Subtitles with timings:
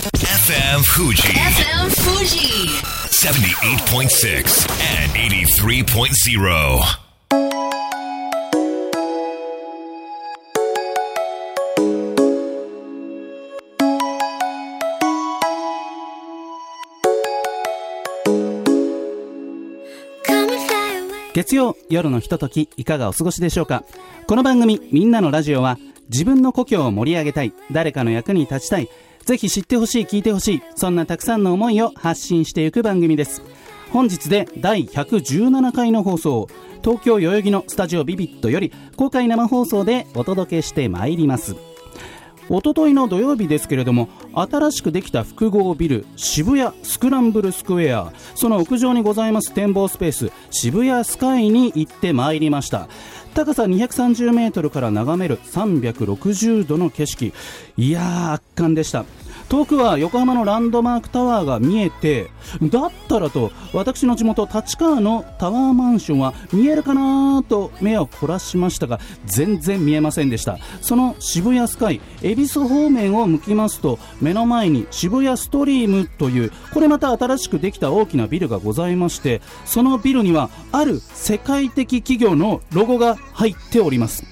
[0.00, 2.68] FM Fuji FM Fuji.
[3.12, 4.66] 78.6
[5.04, 6.80] and 83.0.
[21.32, 23.84] 月曜夜のひとときいかがお過ごしでしょうか？
[24.26, 25.78] この番組「みんなのラジオは」
[26.12, 27.52] 自分の故郷を盛り上げたい。
[27.70, 28.88] 誰かの役に立ちたい。
[29.24, 30.62] ぜひ知ってほしい聞いてほしい。
[30.74, 33.42] そんなたくさんの思いを発信していく番組です。
[33.92, 36.48] 本日で第117回の放送
[36.82, 41.56] 東京代々木のスタジオビビットより公開生放送でお届けしてまいります。
[42.52, 48.12] おとといの土曜日ですけれども新しくできた複合ビル渋谷スクランブルスクエア。
[48.34, 52.88] その屋上にございます展望スペース渋谷スカイに行ってまいりました。
[53.34, 57.32] 高さ230メートルから眺める360度の景色。
[57.76, 59.04] いやー圧巻でした。
[59.50, 62.30] 遠くは横浜のランドマークタワーが見えて
[62.62, 70.58] だったらと私の地元立川のタワーマンションは見えるかなと目を凝らしましたが全然見えませんでした。
[70.80, 84.24] その渋谷スカイ恵比寿方面を向きますと目の前に渋谷ストリームというこれまた新しくできた大きなビルがございましてそのビルにはある世界的企業のロゴが入っております。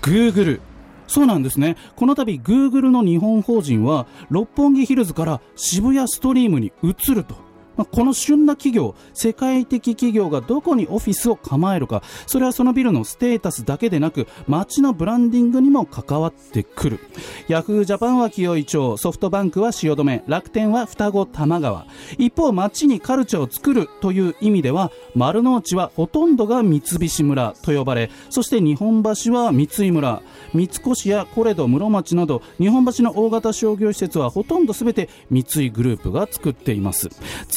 [0.00, 0.60] Google
[1.06, 1.76] そうなんですね。
[1.96, 7.43] この度、Google の日本法人は、六本木ヒルズから渋谷ストリームに移ると。
[7.76, 17.00] まあこの旬な企業、世界的企業がどこにオフィスを構えるか、それはそのビルのステータスだけでなく、街のブランディングにも関わってくる。
[17.48, 21.86] ヤフージャパンは清井町、ソフトバンクは汐留、楽天は双子玉川。
[22.18, 30.22] 一方、街にカルチャーを作るという意味では、丸の内はほとんどが三菱村と呼ばれ、そして日本橋は三井村。
[30.52, 37.08] 三越やコレド室町など日本橋の大型商業施設はほとんど全て三井グループが作っています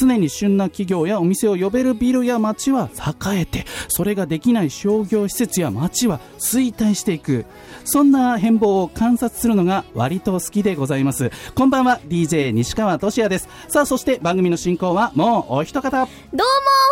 [0.08, 7.44] 常に旬な企業やお店を呼べるビルや街は栄えてそれができない商業施設や街は衰退していく。
[7.84, 11.30] そんな変貌を観察するのが割と好きでございます。
[11.54, 13.48] こんばんは DJ 西川俊也です。
[13.68, 15.90] さあそして番組の進行はもうお一方。
[15.90, 16.06] どうも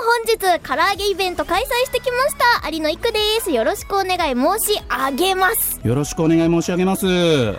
[0.06, 2.70] 本日唐揚げイベント開催してきました。
[2.70, 3.50] 有野いくです。
[3.50, 5.80] よろしくお願い申し上げます。
[5.82, 7.06] よろしくお願い申し上げます。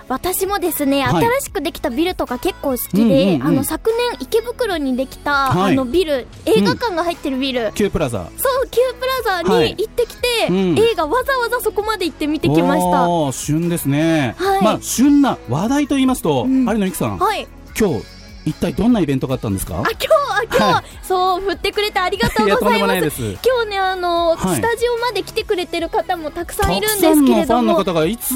[0.07, 1.25] 私もですね、はい。
[1.25, 3.43] 新しくできたビルとか結構好きで、うんうんうん。
[3.43, 5.73] あの昨年池袋にできた、はい。
[5.73, 8.29] あのビル映画館が入ってるビル、Q プラザ。
[8.37, 9.69] そう Q プラザはい。
[9.69, 10.79] に行ってきて、うん。
[10.79, 13.31] 映画わざわざそこまで行って見てきました。
[13.31, 14.63] 旬ですね、はい。
[14.63, 16.67] まあ旬な話題と言いますと、うん。
[16.67, 17.17] 有野由紀さん。
[17.17, 17.47] はい。
[17.79, 18.16] 今日
[18.49, 19.75] 一体どんなイベントがあったんですか？
[19.75, 20.07] あ今日
[20.39, 23.21] あ今日、はそう振ってくれてありがとうございます。
[23.21, 24.55] 今日ねあの、はい。
[24.55, 28.33] スタジオまで来てくれてる方もたくさんいるんですたくさんけのファンのれども方がいつ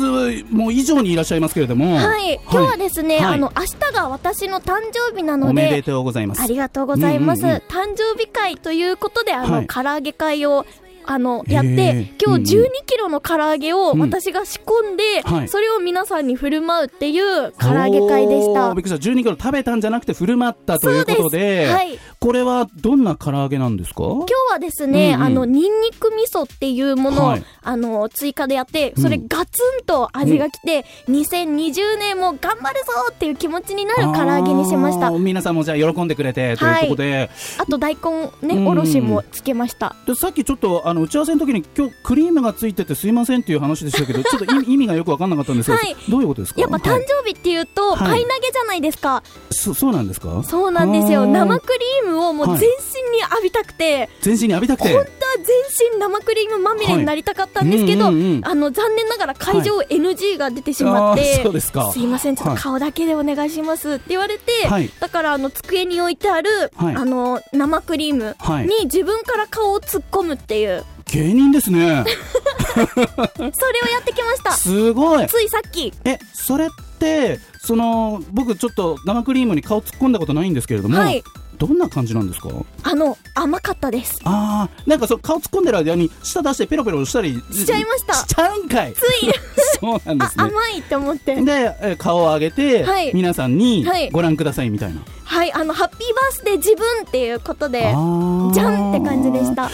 [0.52, 1.96] も以上にいらっしゃいますけれども。
[1.96, 3.36] はい、今日はですね、はい。
[3.36, 5.84] あの明日が私の誕生日なのおめでで。
[5.84, 6.42] とうございます。
[6.42, 7.44] ありがとうございます。
[7.44, 7.62] うんうんうん。
[7.62, 9.68] 誕生日会ということで、あの、はい。
[9.68, 10.66] 唐揚げ会を。
[11.06, 12.68] あのやって今日うんうん。
[12.72, 14.00] 12キロの唐揚げをうん。
[14.00, 15.48] 私が仕込んで、はい。
[15.48, 18.74] それを皆さんに振る舞うっていう唐揚げ会でした。
[18.74, 19.10] びっくりした。
[19.10, 21.68] 12キロ食べたんじゃなくて振る舞ったということで。
[21.72, 22.00] はい。
[22.20, 24.04] これはどんな唐揚げなんですか？
[24.04, 25.24] 今日はですね、うんうん。
[25.24, 27.44] あのニンニク味噌っていうものを、はい。
[27.64, 29.28] あの追加でやってそれうん。
[29.28, 35.10] ガツンと味がきて、2020年も頑張るぞっていう気持ちになる唐揚げにしました。
[35.12, 38.68] 皆さんもじゃあ喜んでくれてということで、あと大根ね、うん。
[38.68, 39.96] おろしもつけました。
[40.06, 45.96] でさっきちょっとあの打ち合わせの時に今日クリームがついててすいませんっていう話でしたけど ちょっと意味がよく分かんなかったんですけど、はい。
[46.10, 46.60] どういうことですか？
[46.60, 47.06] やっぱ誕はい。
[47.24, 47.98] 生日っていうと、はい。
[48.10, 49.24] パイ投げじゃないですか。
[49.52, 50.44] そそうなんですか？
[50.44, 51.26] そうなんですよ。
[51.26, 51.68] 生ク
[52.04, 52.60] リームをもうはい。
[52.60, 54.94] 全身に浴びたくて、全身に浴びたくて？
[54.94, 58.46] 本当は全身生クリームまみれになりたかったんですけど、はいうんうんうん。
[58.46, 61.90] あの残念ながら会場 NG が出てしまって、そうですか。
[61.94, 64.90] すいません、ちょっと顔だけでお願いしますって言われて、はい。
[65.00, 66.96] だからあの机に置いてある、はい。
[66.96, 68.66] あの生クリームはい。
[68.68, 70.81] に自分から顔を突っ込むっていう、
[71.12, 72.04] 芸人ですね。
[72.74, 73.46] それを
[73.92, 74.52] やってきました。
[74.54, 75.28] すごい。
[75.28, 81.22] ついさっき、えそれってその僕ちょっと生クリームに顔突っ込んだことないんですけれども、はい、
[81.58, 82.50] どんな感じなんですか？
[82.84, 84.20] あの甘かったです。
[84.24, 88.14] あーなんかそう顔突っ込んでる間に舌出してペロペロしたりしちゃいました。
[88.14, 88.94] しちゃうんかい。
[88.94, 89.32] つい。
[89.82, 90.44] そうなんであすね。
[90.46, 91.36] 甘いって思って。
[91.42, 93.12] でえ顔を上げて、はい。
[93.14, 94.10] 皆さんにはい。
[94.12, 95.10] ご覧くださいみたいな、はい、
[95.54, 99.66] あのハッピーバースデー自分っていうことで、じゃんって感じでした。
[99.66, 99.70] あ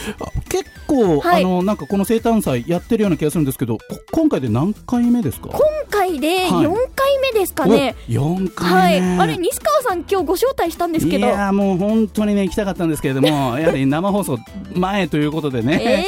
[0.49, 3.83] 結構、はいあのなんかこの生誕祭やってるような気がするんですけどこ
[4.13, 5.49] 今回で何回目ですか？
[5.49, 5.59] 今
[5.89, 7.77] 回ではい4回目ですかね。
[7.77, 7.95] ね。
[8.09, 8.99] 4はい。
[8.99, 9.17] 回ね。
[9.19, 11.27] あれ、西川さん今日ご招待したんですけど。
[11.27, 13.27] いやーもう本当にね行きたかったんですけれども
[13.59, 14.37] やはり生放送
[14.73, 16.05] 前ということでね、え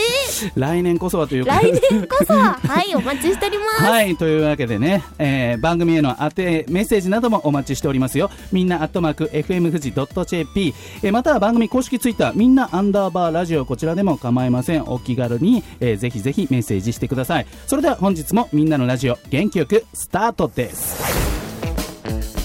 [0.59, 3.83] 来年こそはというー、来年こそは、はい、お待ちしております。
[3.83, 10.73] はいというわけでね、えー番組への当てメッセージなどもお待ちしておりますよみんなアットマーク FM 富士 .jp、
[11.03, 21.01] えーまたは番組公式ツイッターみんなアンダーバーラジオこちらでも構いませんお気軽に、えーぜひぜひメッセージしてくださいそれでは本日もみんなのラジオ元気よくスタートです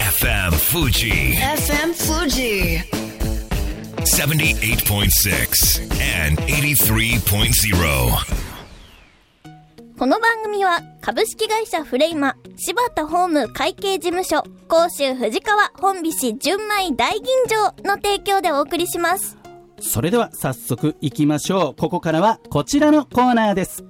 [0.01, 2.83] FM Fuji FM Fuji.
[4.05, 8.54] 78.6 and 83.0.
[9.97, 19.39] この番組は株式会社フレイマ柴田ホーム会計事務所甲州藤川本菱純米大吟醸の提供でお送りします。
[19.79, 21.81] それでは早速行きましょう。
[21.81, 23.85] ここからはこちらのコーナーです。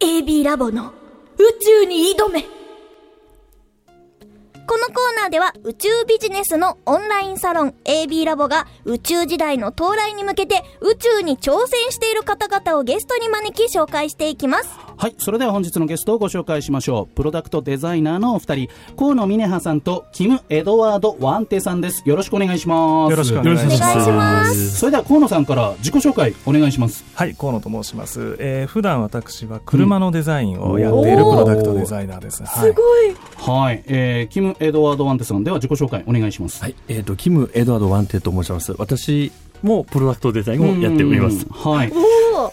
[0.00, 0.94] AB ラボの
[1.36, 2.53] 宇宙に挑め
[4.66, 14.70] このコーナーでは宇宙ビジネスのオンラインサロン AB ラボが宇宙時代の到来に向けて宇宙に挑戦している方々をゲストに招き紹介していきます。
[14.96, 24.76] はいそれでは本日のゲストをご紹介しましょうプロダクトデザイナーのお二人河野峰葉さんとキム・エドワード・ワンテさんですよろしくお願いしますよろしくお願いします。
[24.78, 28.36] それでは河野さんから自己紹介お願いしますはい、河野と申します。
[28.38, 32.44] えー、普段私は車のデザインをやっているプロダクトデザイナーです。
[32.44, 32.74] はい、い。
[33.38, 36.62] はい、えー、キム・エドワード・ワンテさんでは自己紹介お願いします。
[36.62, 38.74] はい、えっ、と、キム・エドワード・ワンテと申します。
[38.78, 41.46] 私もプロダクトデザインをやっております。
[41.50, 41.92] はい。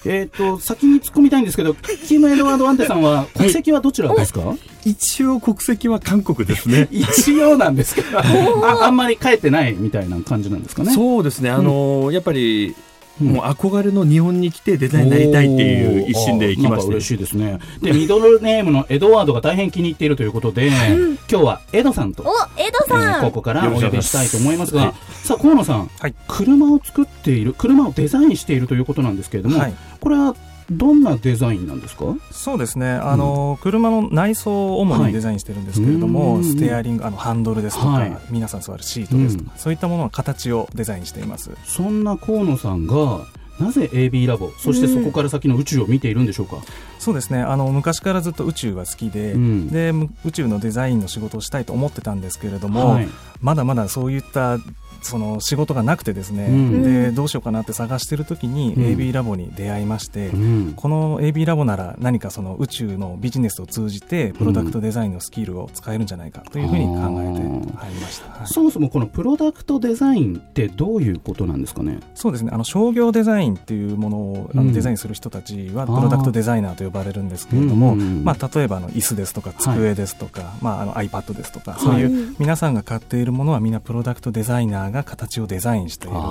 [0.06, 4.42] えっ、と先に突っ込みたいんですけどキム・エドワード・ワンテさんは国籍はどちらですか、
[4.86, 6.88] 一応国籍は韓国ですね。
[6.92, 8.19] 一応なんですけど。
[8.19, 10.94] ああんまり帰ってないみたいな感じなんですかね。
[10.94, 11.50] そうですね。
[11.50, 12.75] あのーやっぱり、うん
[13.19, 16.69] もう憧れの日本に来てデザインになりたいっていう一心で行きまして。
[16.69, 17.59] おーなんか嬉しいですね。
[17.81, 22.27] で、ミドルネームのエドワードが大変気に入っているということで、今日はエドさんと、お、
[22.59, 23.21] エドえーさん。
[23.21, 24.93] ここからお呼びしたいと思いますが、はい
[25.23, 30.35] さあ、河野さん、はい車を作っている、車をデザインしているということなんですけれども、はいこれは
[30.71, 32.06] どんなデザインなんですか？
[32.31, 32.89] そうですね。
[32.89, 38.18] あの、車の内装を主にデザインしてるんですけれども、はいステアリング、あのハンドルですとか、はい。
[38.29, 41.51] 皆さん座るシートですとか、うそういったものの形をデザインしています。
[41.65, 43.25] そんな河野さんが、
[43.59, 46.57] なぜ AB ラボ、そしてそこから先の宇宙を見ているんでしょうか？
[47.00, 47.41] そうですね。
[47.41, 49.67] あの昔からずっと宇宙が好きで、うん。
[49.67, 53.09] でむ宇宙のデザインの仕事をしたいと思ってたんですけれども、はい。
[53.41, 54.57] まだまだそういった
[55.01, 56.83] その仕事がなくてですね、うん。
[56.83, 58.83] でどうしようかなって探してる時にうん。
[58.83, 60.74] AB ラボに出会いまして、うん。
[60.75, 68.48] この AB ラボなら何かその宇宙のビジネスを通じてプロダクトデザインのスキルを使えるんじゃないかというふうに考えて入りました、はい。
[68.48, 72.00] そもそもこのプロダクトデザインってどういうことなんですかね？
[72.15, 72.51] そうですね。
[72.53, 74.68] あの商業デザインっていうものをあうん。
[74.68, 81.81] のデザインする人たちはプロダクトデザイナーと呼ばれるんですけれども、まあ、例えばあの椅子ですとか机ですとか、まあ、あの iPad ですとか、はい。
[81.81, 86.21] そういう皆さんが買っているものはみんなプロダクトデザイナーが形をデザインしているん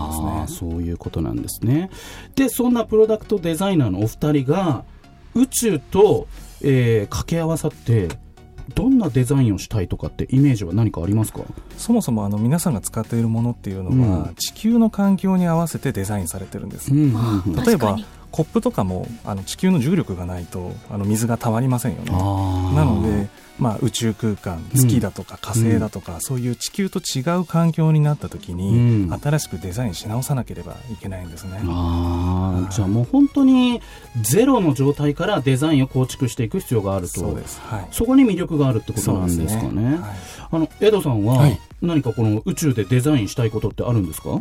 [0.47, 0.71] ですね。
[0.71, 1.91] そういうことなんですね。
[2.37, 4.85] でそんなプロダクトデザイナーのお二人が
[5.35, 6.27] 宇宙と、
[6.63, 8.09] えー掛け合わさって
[8.75, 11.41] どんなデザインをしたいとかってイメージは何かありますか？
[11.77, 14.35] そもそもあの皆さんが使っているものっていうのは、うん。
[14.37, 16.93] 地球の環境に合わせてデザインされてるんです。
[16.93, 17.65] うんうんうん。
[17.65, 22.11] 例えば確かにコップとかもあの地球の重力がないとあの水がたまりませんよね。
[22.11, 23.29] なので、
[23.59, 29.21] まあ、宇宙空間月だとか火星だとか、そういう地球と違う環境になった時に、うん。
[29.21, 31.61] 新しくデザインし直さなければいけないんですね。
[31.65, 32.71] あー。
[32.71, 33.83] じゃあもう本当に
[34.23, 37.21] ゼロの状態からデザインを構築していく必要があると。
[37.21, 37.61] そうです。
[37.61, 37.89] はい。
[37.91, 39.83] そこに魅力があるってことなんですかね。
[39.83, 39.97] ね。
[39.97, 40.11] はい。
[40.53, 41.61] あのエドさんははい。
[41.83, 44.41] 何かこの宇宙でデザインしたいことってあるんですか、はい。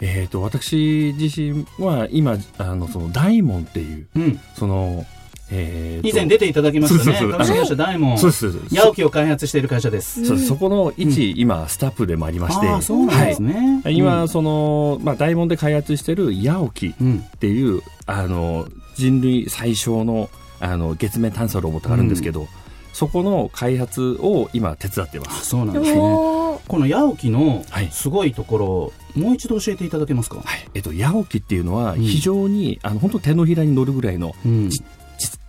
[0.00, 5.06] えっ、と、私自身は今、あの、その、大門っていう、うん、その、
[5.50, 7.04] えーと以前出ていただきましたね。
[7.04, 7.38] そうそうそう。
[7.38, 10.24] 株式会社ダイモンそうでヤオキを開発している会社です。
[10.26, 13.80] そうそこの一、今、スタッフでもありまして、そうなんですね。
[13.84, 13.96] はい。
[13.96, 22.48] 今、その、まあ、大門で開発してるヤオキうん、っていう、あの、人類最小の、あの、月面探査ロボットがあるんですけど、
[22.92, 25.50] そこの開発を今手伝ってます。
[25.50, 26.00] そうなんですね。
[26.00, 27.90] このヤオキのはい。
[27.92, 30.36] すごいところをもう一度教えていただけますか？
[30.36, 30.68] はい。
[30.74, 34.70] えっと、ヤオキっていうのは、うん非常に、あの、本当手のひらに乗るぐらいのうん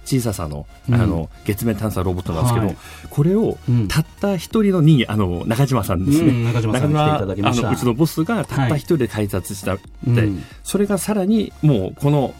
[0.05, 2.77] 小ささの、うんあの、月面探査ロボットなんですけど、はい
[3.09, 6.29] これをうん、たった一人の人間、あの、中島さんですね。
[6.29, 7.67] うん中島さんに来ていただきました。
[7.67, 10.29] あのうちのボスがたった一人で開発した、うんで
[10.63, 12.33] それがさらにもうこの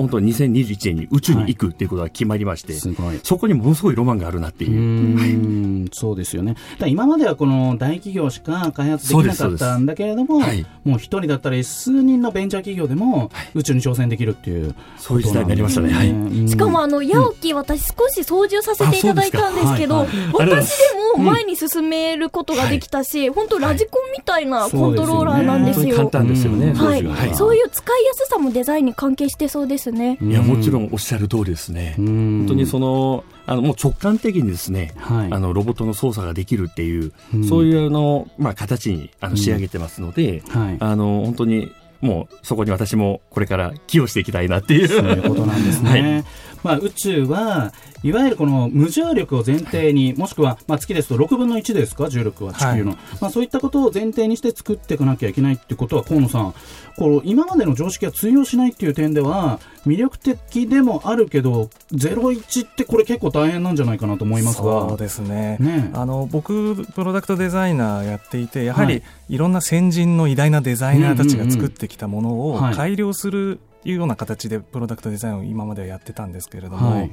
[0.00, 3.20] 本当に2021年に宇宙に行くっていうことが決まりまして、すごい。
[3.22, 4.76] そこにものすごいロマンがあるなってういう。
[4.76, 5.88] ーん。
[5.92, 6.56] そうですよね。
[6.86, 15.92] 今まではこの大企業しか開発できなかったんだけれども、はいもう一人だったり数人のベンチャー企業でも宇宙に挑戦できるっていう、そういう時代になりましたね。
[15.92, 16.44] はい。
[16.44, 20.60] いしかもあの、ヤオキ、私少し操縦させていただいたんですけど、あそうはいはい。
[20.60, 20.84] 私で
[21.18, 26.10] も前に進めることができたし、本当ラジコンみたいなコントローラーなんですよ。
[26.10, 27.34] 単ですよね、はい。
[27.34, 30.18] そういう使いやすさもデザインに関係してそうですね。
[30.20, 31.94] いや、もちろんおっしゃる通りですね。
[31.96, 32.06] 本
[32.40, 44.88] 本当にその、あの、もう直感的にですね、はいあの、ロボットの操作ができるっていう、うんそういうの、まあ、形に、あの、仕上げてますので、はいあの、本当に、もう、そこに私もこれから寄与していきたいなっていう。
[44.88, 45.90] そういうことなんですね。
[45.90, 46.24] はい
[46.62, 56.54] まあ、宇宙はいわゆるこの無重力を前提に、もしくは、まあ、月ですと6分の1ですか、重力は地球の、はまあ、そういったことを前提にして作っていかなきゃいけないっていうことは、河野さん、
[56.96, 64.88] この今までの常識が通用しないっていう点では、魅力的でもあるけど、01ってこれ結構大変なんじゃないかなと思いますが。
[64.88, 65.58] そうですね。
[65.60, 69.02] ねあの僕プロダクトデザイナーやっていてやはり、はい。
[69.28, 72.74] い、ろんな先人の偉大なデザイナーたちが作ってきたものをはい。
[72.74, 77.10] 改良するいうような形でプロダクトデザインを今まではやってたんですけれども、はい。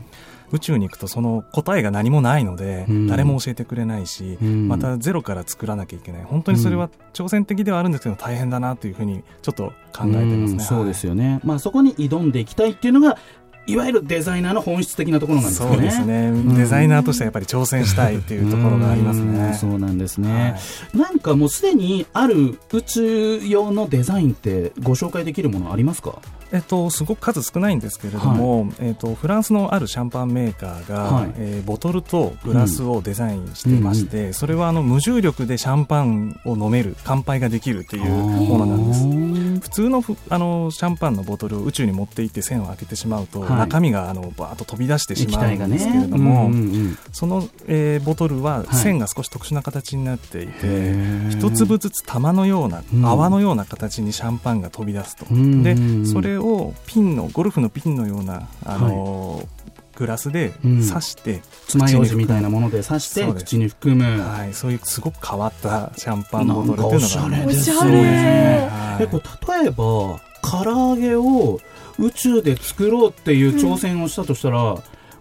[0.52, 3.08] 宇宙に行くとその答えが何もないので、うん。
[3.08, 4.68] 誰も教えてくれないし、うん。
[4.68, 6.24] またゼロから作らなきゃいけない。
[6.24, 10.52] 本当にそれは挑戦的ではあるんですけど大変だなというふうにちょっと考えてますね。
[10.54, 10.60] うん。
[10.60, 11.40] そうですよね。
[11.44, 13.18] まあ、そこに挑んでいきたいっていうのが、
[13.68, 15.76] いわゆるデザイナーの本質的なところなんですよね。
[15.76, 19.34] そうですね、デザイナーとしてはやっぱり挑戦したいっていうところがありますうん。
[19.38, 19.54] ね。
[19.54, 20.58] そうなんですね。
[20.94, 20.98] はい。
[20.98, 26.20] なんかもうすでにある宇宙用のデザインってご紹介できるものありますか？
[26.54, 31.34] えっと、すごく数少ないんですけれども、えっと、フランスのあるシャンパンメーカーが、はい。
[31.36, 39.04] えーボトルとグラスをデザインしてまして、それはあの無重力でシャンパンを飲める乾杯ができるっていうものなんです
[39.60, 43.50] 普通のふあのシャンパンのボトルを宇宙に持っていって線を開けてしまうと、はい。
[43.58, 46.98] 中身があのバーッと飛び出してし液まうんですけれども、うんうんうん。
[47.12, 48.76] その、えーボトルははい。
[48.76, 51.38] 線が少し特殊な形になっていて、へー。
[51.38, 53.06] 一粒ずつ玉のような、うん。
[53.06, 56.08] 泡のような形にシャンパンが飛び出すと、うんでうん。
[56.08, 60.88] それをピンのゴルフのピンのような、あのーグラスでうん。
[60.88, 64.22] 刺して、爪楊枝みたいなもので刺して口に含む。
[64.22, 69.04] はい、そういうすごく変わったシャンパンボトルっていうのがおしゃれですおしゃれはい。
[69.04, 71.60] えこう例えば唐揚げを
[72.00, 74.78] 宇宙で作ろうっていう挑戦をしたとしたら、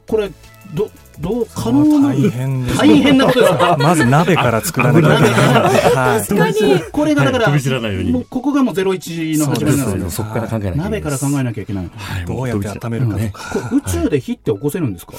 [0.07, 0.31] これ
[0.75, 3.77] どどう可能な大変です大変なことですか？
[3.81, 5.33] まず鍋から作らなきゃいけない。
[5.33, 6.81] はい確かに。
[6.93, 10.91] これがだから、はい飛び散らないようにもうここがもう01の始まりなのでそうですそこから考えなきゃいけない。
[10.91, 11.91] 鍋から考えなきゃいけない。
[11.97, 13.61] はいどうやって温めるかとか。
[13.61, 15.15] これ宇宙で火って起こせるんですか、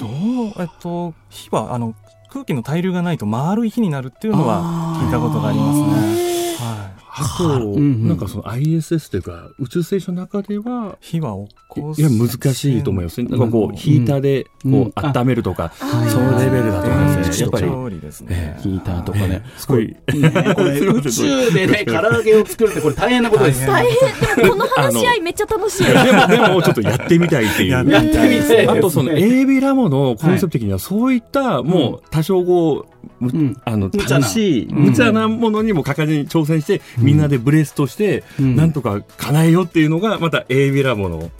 [0.00, 0.10] どう
[0.58, 1.94] えっと、火は、あの、
[2.30, 5.86] 空気の対流がないと丸い火になるっていうのは聞いたことがありますね。
[5.86, 6.95] はい。
[7.18, 12.00] あと、うんうんなんかその ISS というか、宇宙ステーションの中では、火は起こす。
[12.00, 13.28] いや、難しいと思いますね。
[13.30, 17.40] なんかこう、ヒーターで、うんこう、温めるとか、はいそのレベルだと思いますね。
[17.40, 18.58] やっぱり、調理ですね。
[18.62, 19.42] ヒーターとかね。
[19.56, 19.96] すごい、ね、
[20.54, 23.66] これ 宇宙でね、唐揚げを作るってこれ大変なことです。
[23.66, 24.36] 大大変。
[24.36, 25.84] でもこの話し合いめっちゃ楽しい。
[25.84, 27.70] でも、でも、ちょっとやってみたいっていう。
[27.70, 33.56] やってみたあと、その AB ラボのコンセプト的には、そういった、もう、多少こう、むうん。
[33.64, 34.78] あの、楽しい、うん。
[34.86, 38.56] 無茶なものにも果敢に挑戦して、みんなでブレストして、うん。
[38.56, 41.30] なんとか叶えようっていうのが、また AB ラボの、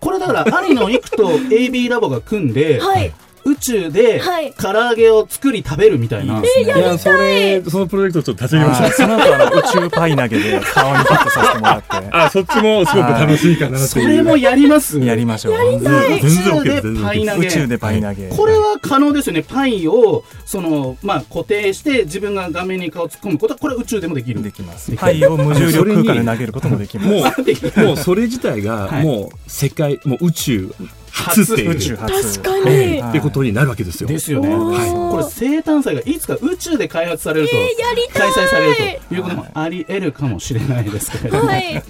[0.00, 3.12] これだから、有野育と AB ラボが組んで、はい。
[3.46, 6.40] 宇宙ではい唐揚げを作り食べるみたいな。
[6.40, 12.02] いや、それ、そのプロジェクトちょっと立ち上げましはいその後あの宇宙パイ投げで顔にヒットさせてもらってた。
[12.26, 13.86] あ、そっちもすごく楽しいかなっていう。
[13.88, 14.98] それもやります？
[14.98, 15.56] やりましょう。
[15.58, 16.32] 全然 OK です。
[16.32, 17.46] 全然宇宙でパイ投げ。
[17.46, 18.28] 宇宙でパイ投げ。
[18.28, 19.42] これは可能ですよね。
[19.42, 24.42] パイを、その、まあ、固定して自分が画面に顔突っ込むことは、これは宇宙でもできる。
[24.42, 24.92] できます。
[24.96, 27.08] パイを無重力空間で投げることもできます。
[27.80, 30.74] もう、もうそれ自体が、はいもう世界、もう宇宙
[31.16, 31.70] 初っていう。
[31.70, 32.38] 宇宙初。
[32.38, 34.08] 確かにはいってことになるわけですよ。
[34.08, 34.48] ですよね。
[34.48, 34.90] はい。
[34.90, 41.46] これ生誕祭がいつか宇宙で開発されると、やりたい開催されるということもあり得るかもしれないですけれども。
[41.46, 41.82] はい。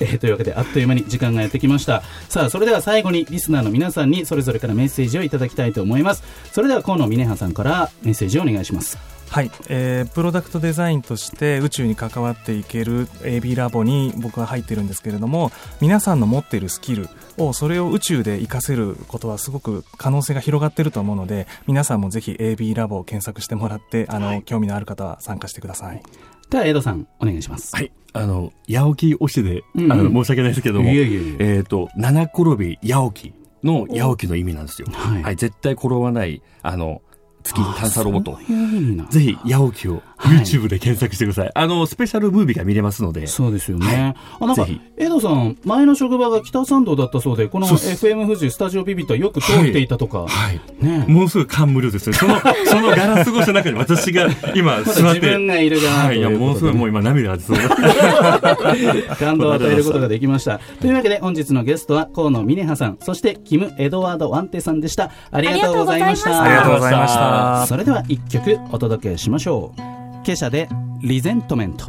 [0.00, 6.22] えーというわけであっという間に時間がやってきましたさあそれでは最後にリスナーの皆さんにそれぞれからメッセージをいただきたいと思います
[6.52, 8.98] それでは河野峰葉さんからメッセージをお願いします
[9.30, 26.02] はい、えープロダクトデザインとして宇宙に関わっていける AB ラボに僕は入ってるんですけれども皆さんの持っているスキルをそれを宇宙で活かせることはすごく可能性が広がっていると思うので皆さんもぜひ AB ラボを検索してもらってあの、興味のある方は参加してください。
[26.50, 27.76] では江戸さんお願いします。
[27.76, 27.92] はい。
[28.14, 29.92] あの、八起き推しで、うんうん。
[29.92, 31.60] あの、申し訳ないですけども、いえいえいえ。
[31.60, 34.88] っ、と、七転び八起きの八起きの意味なんですよ。
[34.90, 35.22] はい。
[35.22, 35.36] はい。
[35.36, 37.02] 絶対転ばない、あの、
[37.42, 38.32] 月探査ロボット。
[38.32, 41.50] そういう意味なんだぜひ、八起きをはい YouTube で検索してください。
[41.54, 43.26] あの、スペシャルムービーが見れますので。
[43.28, 44.16] そうですよね。
[44.40, 50.26] あ、なんかぜひ、エドさん、前の職場が北参道だったそうで、この FM 富士スタジオビビットはよく通っていたとか。
[50.26, 50.60] はい。
[50.84, 52.14] ねものすごい感無量ですよ。
[52.14, 55.02] その、 そのガラス越しの中に私が今座って。
[55.02, 56.18] 自分がいる側はい。
[56.18, 57.56] いや、ものすごいもう今涙が出そう。
[59.18, 60.60] 感動を与えることができました。
[60.80, 65.10] というわけで、本日のゲストは河野峰葉さん、そしてキム・エドワード・ワンテさんでした。
[65.30, 66.42] ありがとうございました。
[66.42, 67.27] ありがとうございました。
[67.66, 70.24] それでは一曲お届けしましょう。
[70.24, 70.68] ケシャで
[71.02, 71.86] リゼントメント。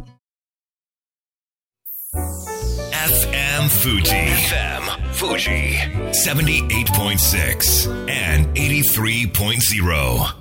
[2.12, 4.02] FM Fuji.
[4.02, 4.82] FM
[5.12, 5.76] Fuji.
[6.12, 10.40] 78.6 and 83.0.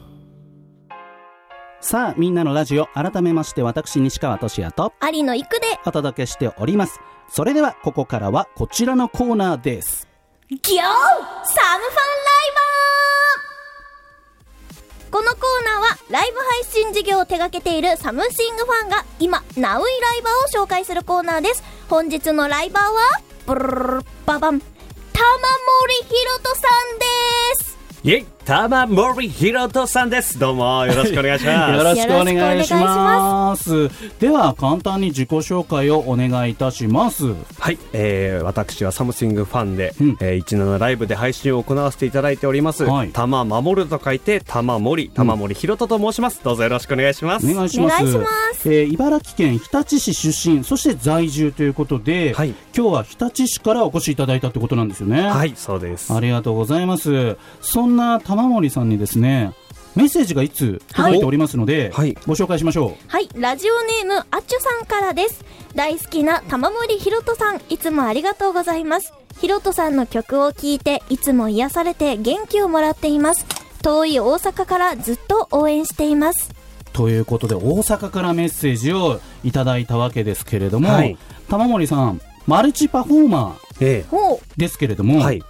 [1.81, 6.99] さあ、みんなのラジオ、改めまして私、西川俊也と有野育で、お届けしております。
[7.29, 10.07] それでは、ここからはこちらのコーナーです。
[10.49, 13.38] ギョーサムファンライバー
[15.11, 21.63] このコーナーはライブ配信事業を手掛けているサムシングファンが今、ナウイライバーを紹介するコーナーです。
[21.89, 22.99] 本日のライバーは、
[23.47, 27.05] ブルルルババン、玉森ひろとさんで
[27.63, 27.77] す。
[28.03, 30.39] イェイ玉森ひろとさんです。
[30.39, 31.77] どうも よろしくお願いします。
[31.77, 33.91] よろしくお願いします。
[34.19, 37.27] では、簡単に自己紹介をお願いいたします。
[37.59, 42.85] はい、えー、私はサムシングファンで、うんえー、17ライブで配信を行わせていただいております。
[42.85, 46.41] はい玉守ると書いて玉森、玉森ひろとと申します。
[46.43, 47.45] どうぞよろしくお願いします。
[47.45, 48.01] お願いします。
[48.01, 48.25] お願いしま
[48.55, 55.27] すえー茨城県日立市出身、そして在住ということで、はい今日は日立市からお越しいただいたってことなんですよね。
[55.27, 56.13] はい、そうです。
[56.13, 57.37] ありがとうございます。
[57.61, 59.53] そんな玉森さんにですね、
[59.95, 65.43] メッセージがいつ届いておりますので、はいご紹介しましょはい、ラジオネーム、あっちゅさんからです。
[65.75, 69.13] 大好きな玉森ひろとさん、いつもありがとうございます。
[69.41, 73.45] ひろとさんの曲を聴いて、いつも癒されて元気をもらっています。
[73.81, 76.51] 遠い大阪からずっと応援しています。
[76.51, 76.91] う。
[76.91, 81.17] ということで、大阪からメッセージをいただいたわけですけれども、はい
[81.49, 83.55] 玉森さん、マルチパフォーマ。
[83.79, 85.43] ーですけれども、ーはい。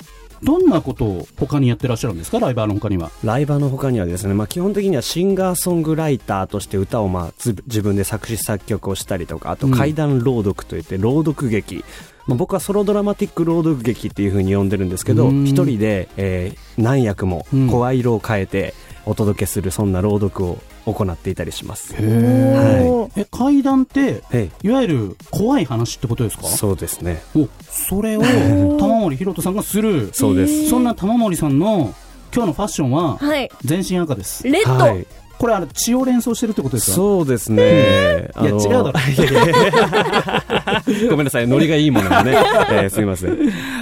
[0.44, 3.12] どんなことを他にやってらっしゃるんですか、ライバーの他には。
[3.24, 11.84] ライバーの他にはですね、まあ、基本的にはシンガーソングライターとして歌をまあつ自分で作詞作曲をしたりとかあとうん怪談朗読といって朗読劇、
[12.28, 15.46] まあ、僕はソロドラマティック朗読劇っていう風に呼んでるんですけどうん。
[15.46, 17.68] 一人で、えー何役もうん。
[17.68, 18.74] 声色を変えて
[19.06, 23.12] お届けするそんな朗読を行っていたりします、おー。
[23.22, 26.44] え、階段って、えいわゆる怖い話ってことですか？
[26.46, 27.22] えそうですね。
[27.36, 28.22] おそれを
[28.80, 30.70] 玉森ひろとさんがするそうです。
[30.70, 31.94] そんな玉森さんの
[32.34, 33.50] 今日のファッションははい。
[33.66, 34.44] 全身赤です。
[34.48, 34.84] レッド。
[34.86, 35.06] はい
[35.40, 36.96] これあれ血を連想してるってことですか？
[36.96, 38.94] そうですね、いや違うだろ。
[41.10, 42.32] ごめんなさいノリがいいものがね、
[42.72, 43.38] えーすみません。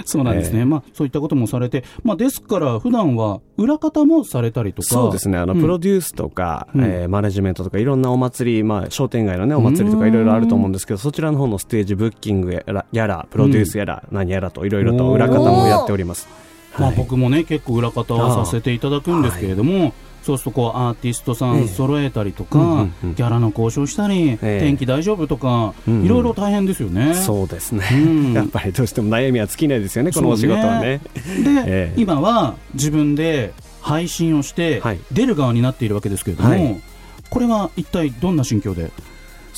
[0.06, 4.88] そうなんですね、えまあそういったこともされてまあですから普段は裏方もされたりとか。
[4.88, 5.62] そうですね、あの、うん。
[5.62, 6.84] プロデュースとか、うん。
[6.84, 16.28] えーマネジメントとか、いろんなお祭り、まあ、商店街のね、お祭りとかいろいろあると思うんですけど、そちらの方のステージブッキングやら、やらプロデュースやら、何やらと、いろいろと裏方もやっております。
[16.78, 16.98] まあはい。
[16.98, 19.94] 僕もね結構裏方をさせていただくんですけれども、
[20.28, 21.68] そうするとこうアーティストさんええ。
[21.70, 24.60] 揃えたりとか、ギャラの交渉したり、ええ。
[24.60, 27.14] 天気大丈夫とか、いろいろ大変ですよね。
[27.14, 27.86] そうですね。
[27.94, 28.34] うん。
[28.36, 31.00] やっぱりどうしても悩みは尽きないですよね、このお仕事はね。
[31.00, 31.02] で、
[31.66, 31.94] ええ。
[31.96, 35.00] 今は自分で配信をしてはい。
[35.14, 36.82] 出る側になっているわけですけれども、はい。
[37.30, 38.92] これは一体どんな心境で？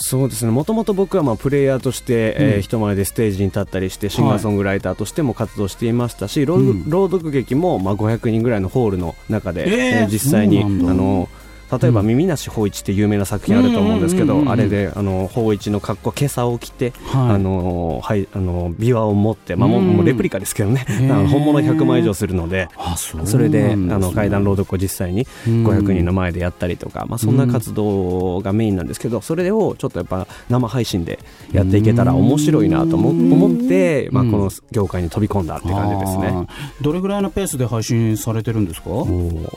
[0.01, 2.61] そうですね、もともと僕はまあプレイヤーとして、えーうん。
[2.61, 6.89] 人前でステージに立ったりして、シンガーソングライターとしても活動していましたし、朗うん。
[6.89, 11.27] 朗読劇もまあ500人ぐらいのホールの中で、えーえー実際に、あの
[11.71, 17.35] 例えば、耳なし芳一って有名な作品あると思うんですけど、あれであの芳一の格好、今朝を着て、はい。
[17.35, 20.85] あのはい、あの琵琶を持って、まあ、もうレプリカですけどね、
[21.31, 22.67] 本物100万以上するので。
[22.77, 31.19] あそれであの階段朗読を実際に500人の前でやったりとか、まあ、そんな活動がメインなんですけどそれをちょっとやっぱ生配信で
[31.51, 34.31] やっていけたら面白いなと思思って、まあ、うん。
[34.31, 36.47] この業界に飛び込んだって感じですね。
[36.81, 38.89] どれぐらいのペースで配信されてるんですか？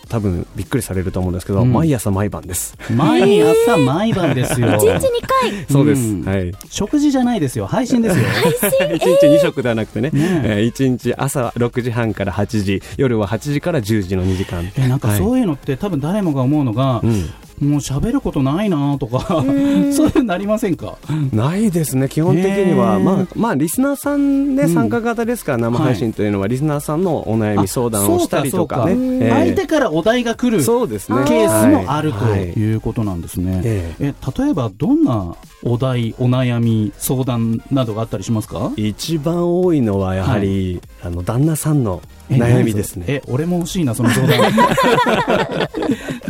[0.09, 1.73] 多分びっくりされると思うんですけど、うん。
[1.73, 2.77] 毎朝毎晩です。
[2.95, 4.69] 毎朝毎晩ですよ。
[4.79, 5.67] 1日2回。
[5.71, 6.25] そうです、うん。
[6.25, 6.53] はい。
[6.71, 7.67] 食事じゃないですよ。
[7.67, 8.25] 配信ですよ。
[8.25, 14.71] 1 日2食ではなくてね、ねえー、1日朝6時半から8時、夜は8時から10時の2時間。
[14.77, 15.19] えなんかはい。
[15.19, 17.31] そういうのって多分誰もが思うのが、うん
[17.63, 20.99] もう喋ることないなとかそういうのなりませんか？
[21.33, 24.75] ないですね、基本的には、まあ、まあ、リスナーさんでうん。
[24.75, 28.87] 参加型ですから、生配信というのは、リスナーさんのお悩み相談をしたりとか。
[28.87, 32.51] ね、相手からお題が来るそうですね、ケースもあるとはい。
[32.53, 33.61] いうことなんですね。
[33.65, 38.73] ええ例えばどんなお題、お悩み、相談などがあったりしますか？
[38.77, 43.05] 一番多いのはやはり、あの旦那さんのえ悩みですね。
[43.09, 44.53] え、俺も欲しいな、その相談。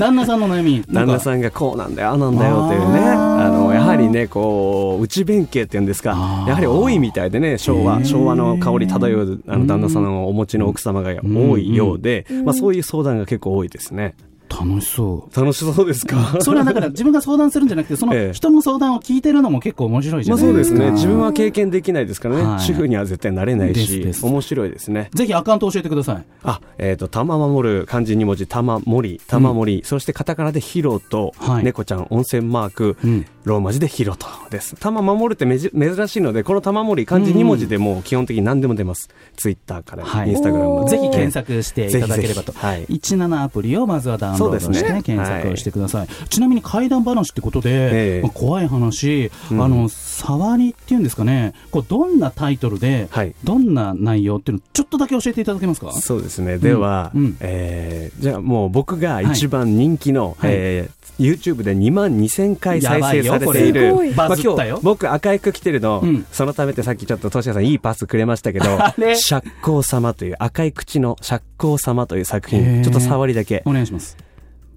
[0.02, 0.82] 旦那さんの悩み。
[0.90, 3.00] 旦那さんがこうなんだよああなんだよというね。
[3.00, 6.10] あのやはりねこう内弁慶っていうんですか。
[6.48, 14.14] やはり多いみたいでね昭和昭和の香り漂うあの旦那さんのお持ちの奥様が多いようで、まあ、そういう相談が結構多いですね
[14.60, 15.36] 楽しそう。
[15.40, 16.36] 楽しそうですか？
[16.40, 18.32] それはだから自分が相談するんじゃなくてそのええ。
[18.32, 20.94] 人の相談を聞いてるのも結構面白いじゃまあないですか、そうですね。
[20.96, 22.60] 自分は経験できないですからね、はい。
[22.60, 24.26] 主婦には絶対なれないしですです。
[24.26, 25.10] 面白いですね。
[25.14, 26.24] ぜひアカウント教えてください。
[26.44, 31.64] あ、えっ、と、玉守る漢字2文字、玉森、玉森、そしてカタカナでヒロと、はい。
[31.64, 33.26] 猫ちゃん温泉マーク、うん。
[33.44, 34.76] ローマ字でヒロとです。
[34.76, 39.08] 玉守るってめじ珍しいので、この玉森漢字2文字でもう基本的に何でも出ます。
[39.36, 40.28] ツイッターから、はい。
[40.30, 42.52] インスタグラムぜひ検索していただければと。
[42.52, 42.84] はい。
[42.86, 45.02] 17アプリをまずはダウンロードしてね。
[45.02, 48.22] 検索をしてください、ちなみに怪談話ってことで、ええ。
[48.22, 49.62] まあ怖い話、うん。
[49.62, 51.54] あの触りっていうんですかね。
[51.70, 53.34] こうどんなタイトルで、はい。
[53.44, 55.92] どんな内容っていうのちょっとだけ教えていただけますか？
[55.92, 56.58] そうですね。
[56.58, 60.50] では、うんえーじゃあもう僕が一番人気の、はい。
[60.52, 64.76] えー YouTube で2万2000回再生されているこれ、バズったよ。
[64.76, 66.26] 今日僕赤い服着てるの、うん。
[66.32, 68.64] そのためってさっきちょっとトシヤさんいいパスくれましたけど
[69.14, 73.62] 釈光様という赤い口の釈光様という作品ちょっと触りだけ。
[73.66, 74.16] お願いします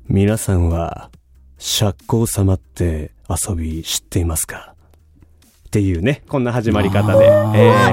[0.07, 1.09] 皆さんは
[1.57, 4.73] 釈光様って遊び知っていますか？
[5.67, 7.29] っていうねこんな始まり方で、え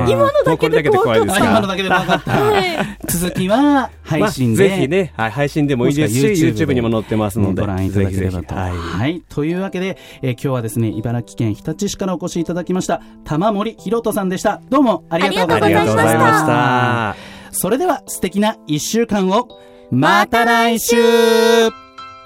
[0.04, 3.08] ー今のだけでもうこれだけで怖いです今のだけで分かった。
[3.08, 8.42] 続きは配信で、まあぜひね、はい、配信でもいいですし、YouTube で YouTube にも載ってますので、ご覧いただければと。
[8.42, 8.54] ぜひぜひ。
[8.54, 9.16] は、はい。
[9.16, 9.22] い。
[9.28, 14.60] というわけで、えー今日はですね、茨城県日立市からお越しいただきました、玉森ひろとさんでした。
[14.68, 15.86] どうもありがとうごありざいました。
[15.86, 17.16] がとうございました。
[17.52, 19.48] それでは素敵な一週間を、
[19.90, 20.96] また来週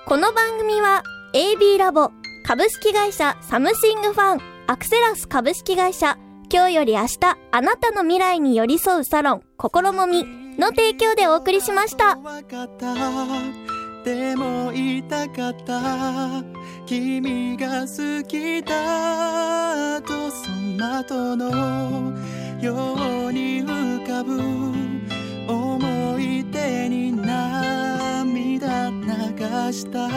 [0.08, 2.12] この番組は AB ラボ
[2.44, 6.16] 株式会社サムシングファンアクセラス株式会社
[6.48, 7.18] 今日より明日
[7.50, 12.18] あなたの未来に寄り添うサロン心もみの提供でお送りしました。
[12.18, 12.94] わかった
[14.04, 16.44] でも言いたかった
[16.86, 21.50] 君が好きだとその後の
[22.62, 24.40] ように浮かぶ
[25.52, 27.85] 思い出に涙
[29.36, 30.08] 流した。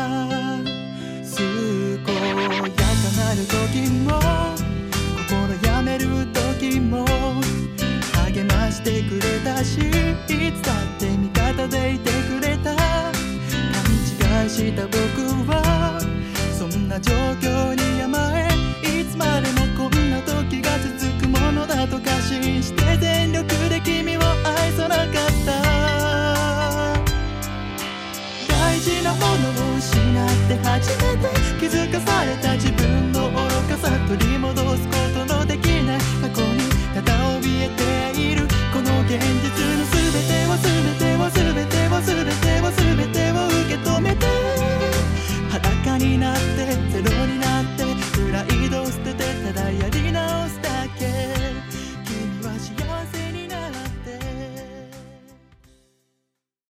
[1.32, 4.08] 健やかなる時も
[5.28, 5.30] 心
[5.68, 7.06] やめる時も
[8.34, 9.82] 励ましてくれたしい
[10.54, 12.74] つだって味方でいてくれた。
[12.76, 12.82] 勘
[14.44, 14.98] 違いした僕
[15.52, 16.00] は
[16.58, 17.59] そんな状況
[29.20, 31.28] ものを失って初めて
[31.60, 33.38] 気づかされた自分の愚
[33.70, 36.60] かさ取り戻すことのできない過去に
[36.96, 40.79] ただ怯えているこの現実の全てを